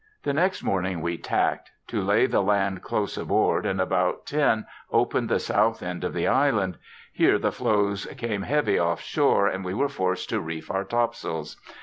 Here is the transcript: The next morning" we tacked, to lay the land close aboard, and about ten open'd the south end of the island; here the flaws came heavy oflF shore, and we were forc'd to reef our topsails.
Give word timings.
The 0.23 0.33
next 0.33 0.63
morning" 0.63 1.01
we 1.03 1.19
tacked, 1.19 1.69
to 1.89 2.01
lay 2.01 2.25
the 2.25 2.41
land 2.41 2.81
close 2.81 3.19
aboard, 3.19 3.67
and 3.67 3.79
about 3.79 4.25
ten 4.25 4.65
open'd 4.91 5.29
the 5.29 5.37
south 5.37 5.83
end 5.83 6.03
of 6.03 6.11
the 6.15 6.25
island; 6.27 6.79
here 7.13 7.37
the 7.37 7.51
flaws 7.51 8.07
came 8.17 8.41
heavy 8.41 8.77
oflF 8.77 8.97
shore, 8.97 9.45
and 9.45 9.63
we 9.63 9.75
were 9.75 9.89
forc'd 9.89 10.27
to 10.29 10.41
reef 10.41 10.71
our 10.71 10.85
topsails. 10.85 11.55